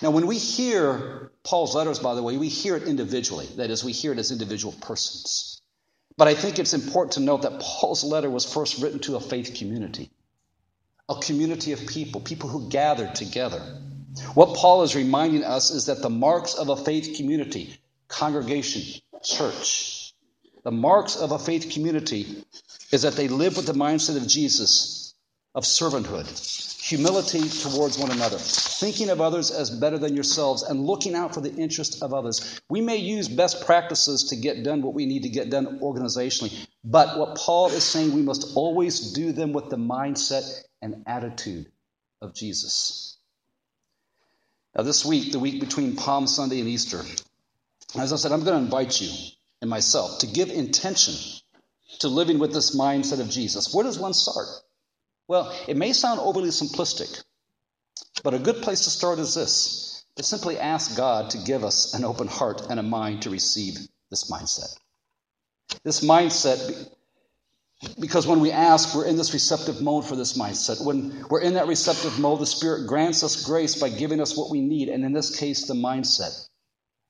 Now, 0.00 0.10
when 0.10 0.26
we 0.26 0.38
hear 0.38 1.32
Paul's 1.44 1.74
letters, 1.74 1.98
by 1.98 2.14
the 2.14 2.22
way, 2.22 2.36
we 2.36 2.48
hear 2.48 2.76
it 2.76 2.84
individually. 2.84 3.46
That 3.56 3.70
is, 3.70 3.84
we 3.84 3.92
hear 3.92 4.12
it 4.12 4.18
as 4.18 4.30
individual 4.30 4.74
persons. 4.80 5.60
But 6.16 6.28
I 6.28 6.34
think 6.34 6.58
it's 6.58 6.74
important 6.74 7.12
to 7.12 7.20
note 7.20 7.42
that 7.42 7.60
Paul's 7.60 8.04
letter 8.04 8.30
was 8.30 8.44
first 8.44 8.82
written 8.82 9.00
to 9.00 9.16
a 9.16 9.20
faith 9.20 9.54
community, 9.56 10.10
a 11.08 11.16
community 11.16 11.72
of 11.72 11.86
people, 11.86 12.20
people 12.20 12.48
who 12.48 12.68
gathered 12.68 13.14
together. 13.14 13.60
What 14.34 14.56
Paul 14.56 14.82
is 14.82 14.94
reminding 14.94 15.42
us 15.42 15.70
is 15.70 15.86
that 15.86 16.02
the 16.02 16.10
marks 16.10 16.54
of 16.54 16.68
a 16.68 16.76
faith 16.76 17.16
community, 17.16 17.78
congregation, 18.08 18.82
church, 19.24 20.01
the 20.62 20.70
marks 20.70 21.16
of 21.16 21.32
a 21.32 21.38
faith 21.38 21.70
community 21.72 22.44
is 22.92 23.02
that 23.02 23.14
they 23.14 23.28
live 23.28 23.56
with 23.56 23.66
the 23.66 23.72
mindset 23.72 24.16
of 24.16 24.28
Jesus, 24.28 25.14
of 25.54 25.64
servanthood, 25.64 26.26
humility 26.82 27.48
towards 27.48 27.98
one 27.98 28.10
another, 28.10 28.38
thinking 28.38 29.10
of 29.10 29.20
others 29.20 29.50
as 29.50 29.70
better 29.70 29.98
than 29.98 30.14
yourselves, 30.14 30.62
and 30.62 30.86
looking 30.86 31.14
out 31.14 31.34
for 31.34 31.40
the 31.40 31.54
interest 31.54 32.02
of 32.02 32.14
others. 32.14 32.60
We 32.68 32.80
may 32.80 32.96
use 32.96 33.28
best 33.28 33.64
practices 33.64 34.24
to 34.24 34.36
get 34.36 34.62
done 34.62 34.82
what 34.82 34.94
we 34.94 35.06
need 35.06 35.24
to 35.24 35.28
get 35.28 35.50
done 35.50 35.80
organizationally, 35.80 36.66
but 36.84 37.18
what 37.18 37.36
Paul 37.36 37.68
is 37.68 37.84
saying, 37.84 38.12
we 38.12 38.22
must 38.22 38.56
always 38.56 39.12
do 39.12 39.32
them 39.32 39.52
with 39.52 39.68
the 39.68 39.76
mindset 39.76 40.62
and 40.80 41.02
attitude 41.06 41.66
of 42.20 42.34
Jesus. 42.34 43.16
Now, 44.76 44.82
this 44.84 45.04
week, 45.04 45.32
the 45.32 45.38
week 45.38 45.60
between 45.60 45.96
Palm 45.96 46.26
Sunday 46.26 46.60
and 46.60 46.68
Easter, 46.68 47.02
as 47.98 48.12
I 48.12 48.16
said, 48.16 48.32
I'm 48.32 48.44
going 48.44 48.58
to 48.58 48.64
invite 48.64 49.00
you 49.00 49.10
and 49.62 49.70
myself 49.70 50.18
to 50.18 50.26
give 50.26 50.50
intention 50.50 51.14
to 52.00 52.08
living 52.08 52.38
with 52.38 52.52
this 52.52 52.76
mindset 52.76 53.20
of 53.20 53.30
Jesus. 53.30 53.72
Where 53.72 53.84
does 53.84 53.98
one 53.98 54.12
start? 54.12 54.48
Well, 55.28 55.56
it 55.68 55.76
may 55.76 55.92
sound 55.92 56.20
overly 56.20 56.48
simplistic, 56.48 57.22
but 58.24 58.34
a 58.34 58.40
good 58.40 58.56
place 58.56 58.84
to 58.84 58.90
start 58.90 59.20
is 59.20 59.34
this 59.34 60.04
to 60.16 60.22
simply 60.22 60.58
ask 60.58 60.96
God 60.96 61.30
to 61.30 61.38
give 61.38 61.64
us 61.64 61.94
an 61.94 62.04
open 62.04 62.26
heart 62.26 62.66
and 62.68 62.78
a 62.78 62.82
mind 62.82 63.22
to 63.22 63.30
receive 63.30 63.74
this 64.10 64.30
mindset. 64.30 64.76
This 65.84 66.04
mindset, 66.04 66.90
because 67.98 68.26
when 68.26 68.40
we 68.40 68.50
ask, 68.50 68.94
we're 68.94 69.06
in 69.06 69.16
this 69.16 69.32
receptive 69.32 69.80
mode 69.80 70.04
for 70.04 70.16
this 70.16 70.36
mindset. 70.36 70.84
When 70.84 71.24
we're 71.30 71.40
in 71.40 71.54
that 71.54 71.68
receptive 71.68 72.18
mode, 72.18 72.40
the 72.40 72.46
Spirit 72.46 72.88
grants 72.88 73.22
us 73.22 73.46
grace 73.46 73.80
by 73.80 73.88
giving 73.88 74.20
us 74.20 74.36
what 74.36 74.50
we 74.50 74.60
need, 74.60 74.88
and 74.88 75.04
in 75.04 75.12
this 75.12 75.38
case, 75.38 75.66
the 75.66 75.74
mindset 75.74 76.48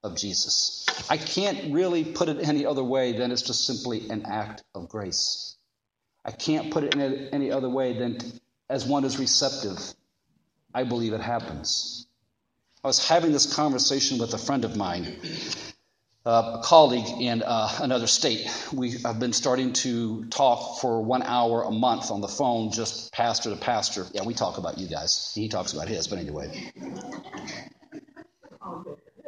of 0.05 0.17
Jesus. 0.17 0.82
I 1.09 1.17
can't 1.17 1.73
really 1.73 2.05
put 2.05 2.29
it 2.29 2.47
any 2.47 2.67
other 2.67 2.85
way 2.85 3.13
than 3.13 3.31
it's 3.31 3.43
just 3.43 3.67
simply 3.67 4.09
an 4.11 4.25
act 4.27 4.63
of 4.75 4.89
grace. 4.89 5.57
I 6.25 6.31
can't 6.31 6.73
put 6.73 6.85
it 6.85 6.95
in 6.95 7.29
any 7.33 7.51
other 7.51 7.69
way 7.69 7.99
than 7.99 8.19
as 8.69 8.87
one 8.87 9.05
is 9.05 9.19
receptive. 9.19 9.79
I 10.75 10.85
believe 10.85 11.13
it 11.13 11.21
happens. 11.21 12.07
I 12.85 12.89
was 12.89 13.07
having 13.07 13.33
this 13.33 13.55
conversation 13.55 14.19
with 14.19 14.35
a 14.35 14.39
friend 14.39 14.65
of 14.65 14.77
mine, 14.77 15.17
uh, 16.25 16.59
a 16.59 16.63
colleague 16.65 17.07
in 17.21 17.43
uh, 17.43 17.69
another 17.81 18.07
state. 18.07 18.49
We 18.73 18.93
have 19.05 19.21
been 19.21 19.33
starting 19.33 19.73
to 19.85 20.25
talk 20.27 20.81
for 20.81 21.03
one 21.03 21.23
hour 21.23 21.63
a 21.63 21.71
month 21.71 22.11
on 22.11 22.21
the 22.21 22.29
phone, 22.29 22.73
just 22.73 23.13
pastor 23.13 23.51
to 23.51 23.57
pastor. 23.57 24.07
Yeah, 24.13 24.25
we 24.25 24.35
talk 24.35 24.59
about 24.59 24.79
you 24.79 24.89
guys. 24.89 25.33
He 25.35 25.49
talks 25.49 25.73
about 25.73 25.89
his, 25.89 26.09
but 26.09 26.19
anyway. 26.19 26.73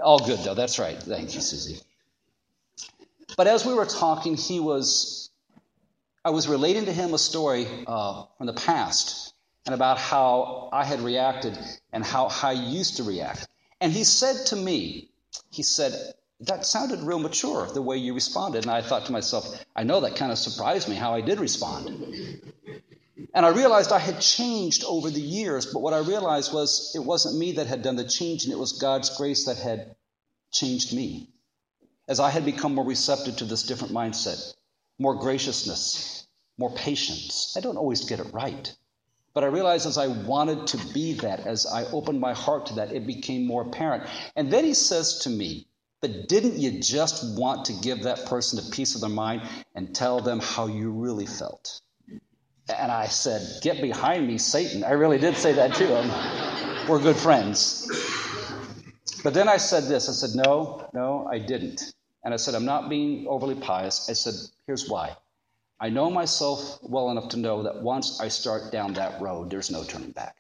All 0.05 0.19
good, 0.19 0.39
though. 0.41 0.55
That's 0.55 0.79
right. 0.79 1.03
Thank 1.03 1.35
you, 1.35 1.41
Susie. 1.41 1.81
But 3.37 3.47
as 3.47 3.65
we 3.65 3.75
were 3.75 3.87
talking, 3.87 4.37
he 4.37 4.61
was 4.61 5.31
I 6.25 6.31
was 6.31 6.49
relating 6.49 6.87
to 6.87 6.93
him 6.93 7.13
a 7.13 7.19
story 7.19 7.67
uh, 7.87 8.25
from 8.39 8.47
the 8.47 8.55
past 8.55 9.35
and 9.67 9.75
about 9.75 9.99
how 9.99 10.69
I 10.73 10.85
had 10.85 11.01
reacted 11.01 11.59
and 11.93 12.05
how 12.05 12.29
I 12.43 12.53
used 12.53 12.97
to 12.99 13.03
react. 13.03 13.47
And 13.81 13.93
he 13.93 14.05
said 14.05 14.47
to 14.47 14.57
me, 14.57 15.11
he 15.51 15.63
said, 15.63 16.15
that 16.41 16.65
sounded 16.65 17.01
real 17.01 17.19
mature 17.19 17.67
the 17.73 17.83
way 17.83 17.97
you 17.99 18.15
responded. 18.15 18.65
And 18.65 18.71
I 18.71 18.81
thought 18.81 19.07
to 19.07 19.13
myself, 19.13 19.65
I 19.77 19.85
know 19.85 20.01
that 20.01 20.17
kind 20.17 20.33
of 20.33 20.39
surprised 20.39 20.89
me 20.89 20.97
how 20.97 21.15
I 21.15 21.21
did 21.21 21.41
respond. 21.41 22.43
And 23.33 23.47
I 23.47 23.51
realized 23.51 23.93
I 23.93 23.99
had 24.01 24.21
changed 24.21 24.85
over 24.85 25.09
the 25.09 25.21
years, 25.21 25.67
but 25.67 25.81
what 25.81 25.95
I 25.95 25.99
realized 25.99 26.53
was 26.53 26.93
it 26.95 27.05
wasn't 27.05 27.39
me 27.39 27.53
that 27.53 27.69
had 27.69 27.83
done 27.83 27.97
the 27.97 28.09
changing, 28.09 28.51
it 28.51 28.59
was 28.59 28.73
God's 28.73 29.17
grace 29.17 29.45
that 29.45 29.57
had 29.57 29.95
changed 30.51 30.93
me. 30.93 31.31
As 32.09 32.19
I 32.19 32.31
had 32.31 32.45
become 32.45 32.75
more 32.75 32.85
receptive 32.85 33.37
to 33.37 33.45
this 33.45 33.63
different 33.63 33.95
mindset, 33.95 34.55
more 34.99 35.15
graciousness, 35.15 36.27
more 36.59 36.71
patience. 36.75 37.55
I 37.57 37.61
don't 37.61 37.77
always 37.77 38.05
get 38.05 38.21
it 38.21 38.33
right. 38.33 38.75
But 39.33 39.45
I 39.45 39.49
realized 39.49 39.87
as 39.87 39.99
I 39.99 40.07
wanted 40.07 40.69
to 40.69 40.79
be 40.93 41.15
that, 41.15 41.41
as 41.41 41.67
I 41.67 41.85
opened 41.87 42.21
my 42.21 42.35
heart 42.35 42.67
to 42.67 42.75
that, 42.75 42.93
it 42.93 43.07
became 43.07 43.47
more 43.47 43.63
apparent. 43.63 44.09
And 44.37 44.53
then 44.53 44.65
he 44.65 44.75
says 44.75 45.21
to 45.21 45.31
me, 45.31 45.67
But 46.01 46.29
didn't 46.29 46.59
you 46.59 46.81
just 46.81 47.37
want 47.37 47.65
to 47.67 47.73
give 47.73 48.05
that 48.05 48.27
person 48.27 48.59
a 48.59 48.71
piece 48.71 48.95
of 48.95 49.01
their 49.01 49.11
mind 49.11 49.43
and 49.75 49.95
tell 49.95 50.21
them 50.21 50.41
how 50.41 50.67
you 50.67 50.91
really 50.91 51.27
felt? 51.27 51.81
And 52.69 52.91
I 52.91 53.07
said, 53.07 53.63
Get 53.63 53.83
behind 53.83 54.27
me, 54.27 54.39
Satan. 54.39 54.85
I 54.85 54.93
really 54.93 55.19
did 55.19 55.37
say 55.37 55.53
that 55.53 55.75
to 55.75 55.87
him. 55.87 56.89
We're 56.89 57.01
good 57.01 57.17
friends. 57.17 57.91
But 59.23 59.35
then 59.35 59.49
I 59.49 59.57
said 59.57 59.85
this 59.85 60.09
I 60.09 60.13
said, 60.13 60.37
No, 60.37 60.89
no, 60.93 61.29
I 61.31 61.39
didn't. 61.39 61.95
And 62.25 62.33
I 62.33 62.39
said, 62.39 62.55
I'm 62.55 62.65
not 62.65 62.89
being 62.89 63.27
overly 63.29 63.55
pious. 63.55 64.09
I 64.09 64.15
said, 64.15 64.35
here's 64.67 64.89
why. 64.89 65.15
I 65.79 65.91
know 65.91 66.11
myself 66.11 66.79
well 66.83 67.11
enough 67.11 67.29
to 67.31 67.37
know 67.37 67.65
that 67.65 67.83
once 67.83 68.21
I 68.21 68.29
start 68.29 68.73
down 68.73 68.95
that 68.95 69.21
road, 69.21 69.51
there's 69.51 69.71
no 69.71 69.85
turning 69.85 70.13
back. 70.13 70.37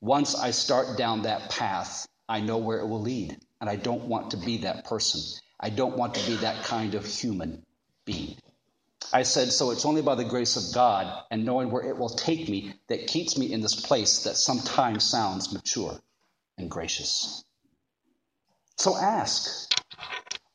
Once 0.00 0.34
I 0.34 0.50
start 0.50 0.98
down 0.98 1.22
that 1.22 1.50
path, 1.50 2.06
I 2.28 2.40
know 2.40 2.58
where 2.58 2.80
it 2.80 2.86
will 2.86 3.00
lead. 3.00 3.38
And 3.60 3.70
I 3.70 3.76
don't 3.76 4.06
want 4.06 4.32
to 4.32 4.36
be 4.36 4.58
that 4.58 4.84
person. 4.84 5.20
I 5.60 5.70
don't 5.70 5.96
want 5.96 6.14
to 6.16 6.26
be 6.26 6.36
that 6.36 6.64
kind 6.64 6.94
of 6.96 7.06
human 7.06 7.64
being. 8.04 8.36
I 9.12 9.22
said, 9.22 9.52
so 9.52 9.70
it's 9.70 9.84
only 9.84 10.02
by 10.02 10.14
the 10.14 10.24
grace 10.24 10.56
of 10.56 10.74
God 10.74 11.24
and 11.30 11.44
knowing 11.44 11.70
where 11.70 11.84
it 11.84 11.96
will 11.96 12.08
take 12.08 12.48
me 12.48 12.74
that 12.88 13.06
keeps 13.06 13.38
me 13.38 13.52
in 13.52 13.60
this 13.60 13.74
place 13.74 14.24
that 14.24 14.36
sometimes 14.36 15.04
sounds 15.04 15.52
mature 15.52 15.98
and 16.58 16.70
gracious. 16.70 17.44
So 18.76 18.96
ask. 18.96 19.72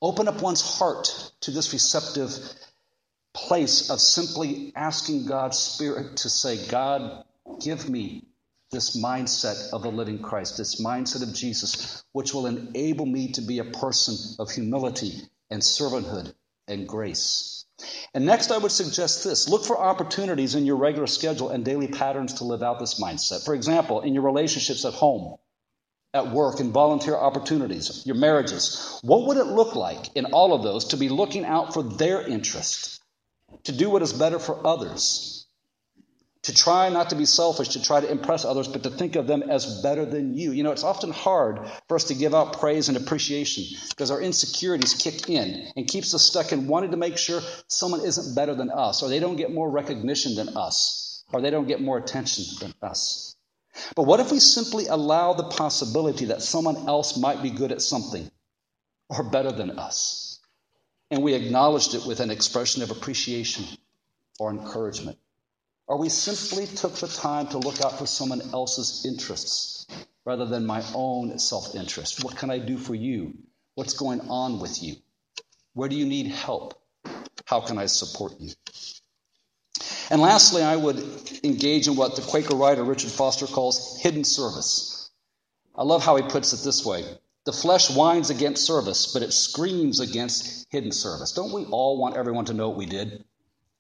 Open 0.02 0.28
up 0.28 0.42
one's 0.42 0.62
heart 0.62 1.32
to 1.42 1.52
this 1.52 1.74
receptive 1.74 2.32
place 3.34 3.90
of 3.90 4.02
simply 4.02 4.74
asking 4.76 5.28
God's 5.28 5.58
Spirit 5.58 6.18
to 6.18 6.30
say, 6.30 6.68
God, 6.68 7.24
give 7.62 7.88
me 7.88 8.26
this 8.72 8.98
mindset 8.98 9.72
of 9.74 9.84
the 9.84 9.92
living 9.92 10.20
Christ, 10.20 10.58
this 10.58 10.82
mindset 10.82 11.24
of 11.24 11.34
Jesus, 11.34 12.04
which 12.14 12.34
will 12.34 12.48
enable 12.48 13.06
me 13.06 13.34
to 13.34 13.42
be 13.42 13.60
a 13.60 13.66
person 13.66 14.16
of 14.40 14.50
humility 14.50 15.22
and 15.50 15.62
servanthood 15.62 16.34
and 16.68 16.88
grace. 16.88 17.61
And 18.14 18.26
next, 18.26 18.52
I 18.52 18.58
would 18.58 18.72
suggest 18.72 19.24
this 19.24 19.50
look 19.50 19.66
for 19.66 19.78
opportunities 19.78 20.56
in 20.56 20.66
your 20.66 20.76
regular 20.76 21.08
schedule 21.08 21.50
and 21.50 21.66
daily 21.66 21.88
patterns 21.88 22.36
to 22.36 22.44
live 22.44 22.62
out 22.62 22.80
this 22.80 23.00
mindset. 23.00 23.46
For 23.46 23.54
example, 23.54 24.02
in 24.02 24.14
your 24.14 24.24
relationships 24.24 24.86
at 24.86 24.94
home, 24.94 25.38
at 26.14 26.32
work 26.32 26.60
and 26.60 26.74
volunteer 26.74 27.16
opportunities, 27.16 28.06
your 28.06 28.16
marriages. 28.16 29.00
What 29.02 29.28
would 29.28 29.38
it 29.38 29.46
look 29.46 29.76
like 29.76 30.14
in 30.16 30.26
all 30.26 30.54
of 30.54 30.64
those 30.64 30.86
to 30.90 30.98
be 30.98 31.10
looking 31.10 31.46
out 31.46 31.74
for 31.74 31.84
their 31.84 32.22
interest, 32.28 33.02
to 33.64 33.72
do 33.72 33.90
what 33.90 34.02
is 34.02 34.12
better 34.12 34.40
for 34.40 34.66
others, 34.68 35.41
to 36.44 36.56
try 36.56 36.90
not 36.90 37.10
to 37.12 37.16
be 37.16 37.26
selfish, 37.26 37.70
to 37.70 37.84
try 37.84 38.02
to 38.02 38.10
impress 38.10 38.46
others, 38.46 38.68
but 38.68 38.84
to 38.84 38.90
think 38.90 39.16
of 39.16 39.28
them 39.28 39.44
as 39.44 39.82
better 39.82 40.06
than 40.06 40.34
you? 40.34 40.52
You 40.52 40.64
know, 40.64 40.72
it's 40.72 40.84
often 40.84 41.12
hard 41.12 41.60
for 41.88 41.96
us 41.96 42.06
to 42.06 42.16
give 42.16 42.34
out 42.34 42.60
praise 42.60 42.88
and 42.88 42.98
appreciation 42.98 43.78
because 43.90 44.10
our 44.10 44.22
insecurities 44.22 44.96
kick 44.96 45.30
in 45.30 45.72
and 45.76 45.88
keeps 45.88 46.14
us 46.14 46.24
stuck 46.24 46.52
in 46.52 46.68
wanting 46.68 46.92
to 46.92 46.98
make 46.98 47.18
sure 47.18 47.42
someone 47.68 48.02
isn't 48.02 48.36
better 48.36 48.56
than 48.56 48.72
us, 48.72 49.04
or 49.04 49.10
they 49.10 49.20
don't 49.20 49.36
get 49.36 49.54
more 49.54 49.70
recognition 49.70 50.36
than 50.36 50.50
us, 50.58 51.24
or 51.32 51.42
they 51.42 51.52
don't 51.52 51.68
get 51.68 51.82
more 51.82 51.98
attention 51.98 52.46
than 52.60 52.74
us. 52.82 53.36
But 53.96 54.04
what 54.04 54.20
if 54.20 54.32
we 54.32 54.40
simply 54.40 54.88
allow 54.88 55.34
the 55.34 55.44
possibility 55.44 56.26
that 56.26 56.42
someone 56.42 56.88
else 56.88 57.18
might 57.18 57.42
be 57.42 57.52
good 57.52 57.72
at 57.72 57.82
something 57.82 58.30
or 59.10 59.24
better 59.24 59.52
than 59.52 59.78
us? 59.78 60.40
And 61.10 61.24
we 61.24 61.34
acknowledged 61.34 61.94
it 61.94 62.06
with 62.06 62.20
an 62.20 62.32
expression 62.32 62.84
of 62.84 62.92
appreciation 62.92 63.66
or 64.40 64.50
encouragement. 64.50 65.18
Or 65.88 65.98
we 65.98 66.10
simply 66.10 66.68
took 66.68 66.96
the 66.96 67.08
time 67.08 67.48
to 67.48 67.58
look 67.58 67.82
out 67.82 67.98
for 67.98 68.06
someone 68.06 68.42
else's 68.54 69.06
interests 69.06 69.88
rather 70.26 70.46
than 70.46 70.66
my 70.66 70.84
own 70.94 71.38
self 71.40 71.76
interest. 71.76 72.24
What 72.24 72.38
can 72.38 72.50
I 72.50 72.60
do 72.60 72.78
for 72.78 72.96
you? 72.96 73.34
What's 73.76 73.94
going 73.94 74.22
on 74.22 74.60
with 74.60 74.82
you? 74.84 74.96
Where 75.74 75.90
do 75.90 75.96
you 75.96 76.06
need 76.06 76.28
help? 76.28 76.82
How 77.46 77.62
can 77.62 77.78
I 77.78 77.88
support 77.88 78.34
you? 78.40 78.52
And 80.10 80.22
lastly, 80.22 80.62
I 80.62 80.76
would 80.76 80.98
engage 81.44 81.88
in 81.88 81.96
what 81.96 82.16
the 82.16 82.22
Quaker 82.22 82.56
writer 82.56 82.84
Richard 82.84 83.12
Foster 83.12 83.48
calls 83.48 84.00
hidden 84.02 84.24
service. 84.26 85.10
I 85.76 85.84
love 85.84 86.04
how 86.04 86.18
he 86.18 86.24
puts 86.24 86.54
it 86.54 86.64
this 86.66 86.86
way 86.86 87.06
The 87.46 87.54
flesh 87.54 87.90
whines 87.96 88.30
against 88.30 88.66
service, 88.66 89.14
but 89.14 89.24
it 89.24 89.32
screams 89.32 90.00
against 90.02 90.68
hidden 90.70 90.92
service. 90.92 91.32
Don't 91.32 91.54
we 91.54 91.66
all 91.66 91.98
want 91.98 92.18
everyone 92.18 92.46
to 92.46 92.54
know 92.54 92.70
what 92.70 92.78
we 92.78 92.86
did? 92.86 93.24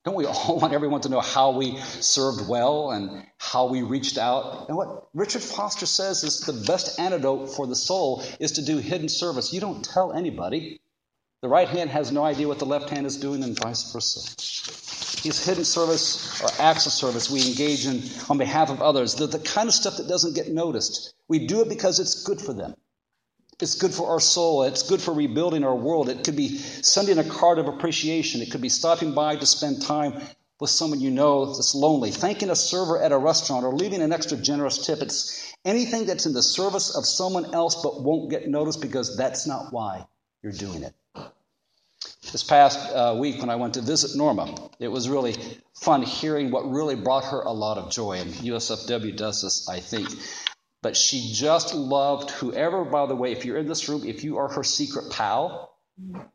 Don't 0.03 0.15
we 0.15 0.25
all 0.27 0.59
want 0.59 0.73
everyone 0.73 1.01
to 1.01 1.09
know 1.09 1.21
how 1.21 1.51
we 1.51 1.77
served 1.77 2.47
well 2.47 2.91
and 2.91 3.25
how 3.37 3.67
we 3.67 3.81
reached 3.81 4.17
out? 4.17 4.67
And 4.67 4.77
what 4.77 5.07
Richard 5.13 5.41
Foster 5.41 5.85
says 5.85 6.23
is 6.23 6.41
the 6.41 6.65
best 6.67 6.99
antidote 6.99 7.49
for 7.55 7.67
the 7.67 7.75
soul 7.75 8.23
is 8.39 8.53
to 8.53 8.65
do 8.65 8.77
hidden 8.77 9.09
service. 9.09 9.53
You 9.53 9.61
don't 9.61 9.83
tell 9.83 10.13
anybody. 10.13 10.79
The 11.41 11.49
right 11.49 11.67
hand 11.67 11.89
has 11.89 12.11
no 12.11 12.23
idea 12.23 12.47
what 12.47 12.59
the 12.59 12.65
left 12.65 12.89
hand 12.91 13.07
is 13.07 13.17
doing, 13.17 13.43
and 13.43 13.57
vice 13.59 13.91
versa 13.91 14.71
these 15.23 15.45
hidden 15.45 15.65
service 15.65 16.41
or 16.41 16.49
acts 16.59 16.85
of 16.85 16.91
service 16.91 17.29
we 17.29 17.45
engage 17.47 17.85
in 17.85 18.01
on 18.29 18.37
behalf 18.37 18.69
of 18.69 18.81
others, 18.81 19.15
the, 19.15 19.27
the 19.27 19.39
kind 19.39 19.67
of 19.67 19.73
stuff 19.73 19.97
that 19.97 20.07
doesn't 20.07 20.35
get 20.35 20.49
noticed. 20.49 21.13
We 21.27 21.45
do 21.45 21.61
it 21.61 21.69
because 21.69 21.99
it's 21.99 22.23
good 22.23 22.41
for 22.41 22.53
them. 22.53 22.75
It's 23.61 23.75
good 23.75 23.93
for 23.93 24.09
our 24.09 24.19
soul. 24.19 24.63
It's 24.63 24.83
good 24.83 25.01
for 25.01 25.13
rebuilding 25.13 25.63
our 25.63 25.75
world. 25.75 26.09
It 26.09 26.23
could 26.23 26.35
be 26.35 26.57
sending 26.57 27.19
a 27.19 27.23
card 27.23 27.59
of 27.59 27.67
appreciation. 27.67 28.41
It 28.41 28.51
could 28.51 28.61
be 28.61 28.69
stopping 28.69 29.13
by 29.13 29.35
to 29.35 29.45
spend 29.45 29.81
time 29.81 30.21
with 30.59 30.69
someone 30.69 30.99
you 30.99 31.09
know 31.09 31.45
that's 31.45 31.73
lonely, 31.73 32.11
thanking 32.11 32.51
a 32.51 32.55
server 32.55 33.01
at 33.01 33.11
a 33.11 33.17
restaurant, 33.17 33.65
or 33.65 33.73
leaving 33.73 34.01
an 34.01 34.13
extra 34.13 34.37
generous 34.37 34.85
tip. 34.85 35.01
It's 35.01 35.55
anything 35.65 36.05
that's 36.05 36.27
in 36.27 36.33
the 36.33 36.43
service 36.43 36.95
of 36.95 37.05
someone 37.05 37.53
else 37.53 37.81
but 37.81 38.03
won't 38.03 38.29
get 38.29 38.47
noticed 38.47 38.79
because 38.79 39.17
that's 39.17 39.47
not 39.47 39.73
why 39.73 40.05
you're 40.43 40.51
doing 40.51 40.83
it. 40.83 40.93
This 42.31 42.43
past 42.43 42.79
uh, 42.93 43.17
week, 43.19 43.39
when 43.39 43.49
I 43.49 43.55
went 43.55 43.73
to 43.73 43.81
visit 43.81 44.15
Norma, 44.15 44.55
it 44.79 44.87
was 44.87 45.09
really 45.09 45.35
fun 45.73 46.03
hearing 46.03 46.51
what 46.51 46.69
really 46.69 46.95
brought 46.95 47.25
her 47.25 47.41
a 47.41 47.51
lot 47.51 47.77
of 47.77 47.91
joy. 47.91 48.19
And 48.19 48.31
USFW 48.31 49.17
does 49.17 49.41
this, 49.41 49.67
I 49.67 49.79
think. 49.79 50.07
But 50.81 50.97
she 50.97 51.31
just 51.33 51.75
loved 51.75 52.31
whoever, 52.31 52.83
by 52.83 53.05
the 53.05 53.15
way, 53.15 53.31
if 53.31 53.45
you're 53.45 53.57
in 53.57 53.67
this 53.67 53.87
room, 53.87 54.03
if 54.03 54.23
you 54.23 54.37
are 54.37 54.47
her 54.47 54.63
secret 54.63 55.11
pal, 55.11 55.75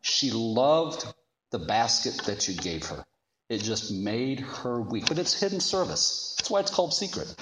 she 0.00 0.30
loved 0.30 1.04
the 1.50 1.58
basket 1.58 2.26
that 2.26 2.46
you 2.46 2.54
gave 2.54 2.86
her. 2.86 3.04
It 3.48 3.62
just 3.62 3.92
made 3.92 4.40
her 4.40 4.80
weak. 4.80 5.06
But 5.08 5.18
it's 5.18 5.38
hidden 5.38 5.60
service. 5.60 6.34
That's 6.38 6.50
why 6.50 6.60
it's 6.60 6.70
called 6.70 6.94
secret. 6.94 7.34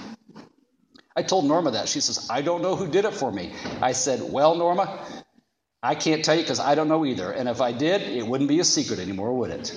I 1.16 1.22
told 1.22 1.44
Norma 1.44 1.72
that. 1.72 1.88
She 1.88 2.00
says, 2.00 2.28
I 2.30 2.42
don't 2.42 2.62
know 2.62 2.76
who 2.76 2.90
did 2.90 3.04
it 3.04 3.14
for 3.14 3.30
me. 3.30 3.52
I 3.80 3.92
said, 3.92 4.20
Well, 4.22 4.54
Norma, 4.54 4.98
I 5.82 5.94
can't 5.94 6.24
tell 6.24 6.34
you 6.34 6.42
because 6.42 6.60
I 6.60 6.74
don't 6.74 6.88
know 6.88 7.04
either. 7.04 7.30
And 7.30 7.48
if 7.48 7.60
I 7.60 7.72
did, 7.72 8.02
it 8.02 8.26
wouldn't 8.26 8.48
be 8.48 8.60
a 8.60 8.64
secret 8.64 8.98
anymore, 8.98 9.36
would 9.38 9.50
it? 9.50 9.72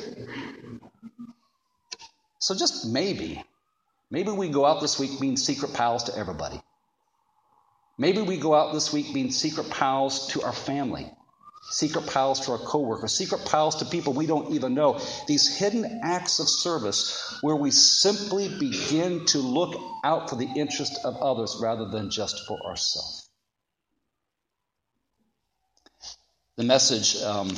So 2.39 2.55
just 2.55 2.87
maybe, 2.87 3.43
maybe 4.09 4.31
we 4.31 4.49
go 4.49 4.65
out 4.65 4.81
this 4.81 4.99
week 4.99 5.19
being 5.19 5.37
secret 5.37 5.73
pals 5.73 6.05
to 6.05 6.17
everybody. 6.17 6.61
Maybe 7.97 8.21
we 8.21 8.37
go 8.37 8.53
out 8.53 8.73
this 8.73 8.93
week 8.93 9.13
being 9.13 9.31
secret 9.31 9.69
pals 9.69 10.27
to 10.27 10.43
our 10.43 10.53
family 10.53 11.11
secret 11.69 12.07
pals 12.07 12.45
to 12.45 12.51
our 12.53 12.57
coworkers, 12.57 13.13
secret 13.13 13.45
pals 13.45 13.75
to 13.75 13.85
people 13.85 14.13
we 14.13 14.25
don't 14.25 14.53
even 14.53 14.73
know. 14.73 14.99
These 15.27 15.57
hidden 15.57 16.01
acts 16.03 16.39
of 16.39 16.47
service 16.47 17.37
where 17.41 17.55
we 17.55 17.71
simply 17.71 18.47
begin 18.47 19.25
to 19.27 19.39
look 19.39 19.79
out 20.03 20.29
for 20.29 20.35
the 20.37 20.49
interest 20.55 20.97
of 21.03 21.17
others 21.17 21.57
rather 21.61 21.85
than 21.85 22.09
just 22.09 22.45
for 22.47 22.59
ourselves. 22.65 23.29
The 26.55 26.63
message, 26.63 27.21
um, 27.21 27.51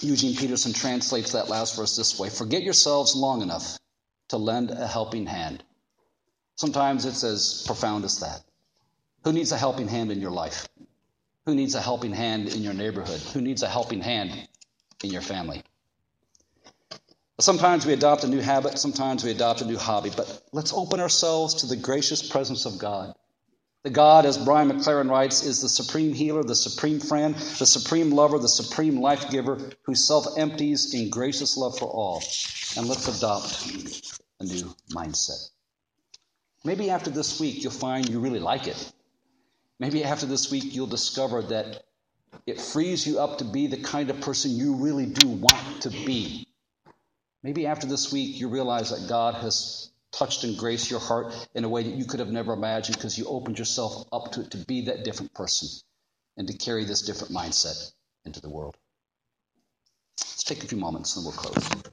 Eugene 0.00 0.34
Peterson 0.34 0.72
translates 0.72 1.32
that 1.32 1.48
last 1.48 1.76
verse 1.76 1.96
this 1.96 2.18
way 2.18 2.30
Forget 2.30 2.62
yourselves 2.62 3.14
long 3.14 3.42
enough 3.42 3.78
to 4.30 4.38
lend 4.38 4.70
a 4.70 4.86
helping 4.86 5.26
hand. 5.26 5.62
Sometimes 6.56 7.04
it's 7.04 7.22
as 7.22 7.62
profound 7.66 8.04
as 8.04 8.20
that. 8.20 8.42
Who 9.24 9.32
needs 9.32 9.52
a 9.52 9.58
helping 9.58 9.88
hand 9.88 10.10
in 10.10 10.20
your 10.20 10.30
life? 10.30 10.66
Who 11.46 11.54
needs 11.54 11.74
a 11.74 11.80
helping 11.80 12.12
hand 12.12 12.48
in 12.48 12.62
your 12.62 12.72
neighborhood? 12.72 13.20
Who 13.32 13.40
needs 13.40 13.62
a 13.62 13.68
helping 13.68 14.00
hand 14.00 14.48
in 15.02 15.10
your 15.10 15.20
family? 15.20 15.62
Sometimes 17.38 17.86
we 17.86 17.92
adopt 17.92 18.24
a 18.24 18.28
new 18.28 18.40
habit, 18.40 18.78
sometimes 18.78 19.24
we 19.24 19.30
adopt 19.30 19.62
a 19.62 19.64
new 19.64 19.78
hobby, 19.78 20.10
but 20.14 20.42
let's 20.52 20.72
open 20.72 21.00
ourselves 21.00 21.54
to 21.54 21.66
the 21.66 21.76
gracious 21.76 22.26
presence 22.26 22.66
of 22.66 22.78
God. 22.78 23.14
The 23.82 23.90
God, 23.90 24.26
as 24.26 24.36
Brian 24.36 24.70
McLaren 24.70 25.08
writes, 25.10 25.42
is 25.42 25.62
the 25.62 25.68
supreme 25.68 26.12
healer, 26.12 26.42
the 26.42 26.54
supreme 26.54 27.00
friend, 27.00 27.34
the 27.34 27.64
supreme 27.64 28.10
lover, 28.10 28.38
the 28.38 28.48
supreme 28.48 29.00
life 29.00 29.30
giver 29.30 29.58
who 29.84 29.94
self 29.94 30.38
empties 30.38 30.92
in 30.92 31.08
gracious 31.08 31.56
love 31.56 31.78
for 31.78 31.88
all. 31.88 32.22
And 32.76 32.86
let's 32.86 33.08
adopt 33.08 33.70
a 34.40 34.44
new 34.44 34.74
mindset. 34.90 35.48
Maybe 36.62 36.90
after 36.90 37.10
this 37.10 37.40
week, 37.40 37.62
you'll 37.62 37.72
find 37.72 38.06
you 38.06 38.20
really 38.20 38.38
like 38.38 38.66
it. 38.66 38.92
Maybe 39.80 40.04
after 40.04 40.26
this 40.26 40.50
week, 40.50 40.74
you'll 40.74 40.86
discover 40.86 41.40
that 41.40 41.84
it 42.46 42.60
frees 42.60 43.06
you 43.06 43.18
up 43.18 43.38
to 43.38 43.44
be 43.44 43.66
the 43.66 43.78
kind 43.78 44.10
of 44.10 44.20
person 44.20 44.52
you 44.52 44.74
really 44.74 45.06
do 45.06 45.26
want 45.26 45.82
to 45.82 45.88
be. 45.88 46.46
Maybe 47.42 47.66
after 47.66 47.86
this 47.86 48.12
week, 48.12 48.38
you 48.38 48.48
realize 48.48 48.90
that 48.90 49.08
God 49.08 49.36
has 49.36 49.90
touched 50.12 50.44
and 50.44 50.58
graced 50.58 50.90
your 50.90 51.00
heart 51.00 51.48
in 51.54 51.64
a 51.64 51.68
way 51.68 51.82
that 51.82 51.94
you 51.94 52.04
could 52.04 52.20
have 52.20 52.28
never 52.28 52.52
imagined 52.52 52.96
because 52.96 53.18
you 53.18 53.24
opened 53.24 53.58
yourself 53.58 54.06
up 54.12 54.32
to 54.32 54.42
it 54.42 54.50
to 54.50 54.58
be 54.58 54.82
that 54.82 55.02
different 55.02 55.32
person 55.32 55.68
and 56.36 56.46
to 56.48 56.56
carry 56.58 56.84
this 56.84 57.00
different 57.00 57.32
mindset 57.32 57.92
into 58.26 58.40
the 58.40 58.50
world. 58.50 58.76
Let's 60.18 60.44
take 60.44 60.62
a 60.62 60.66
few 60.66 60.78
moments 60.78 61.16
and 61.16 61.24
we'll 61.24 61.34
close. 61.34 61.90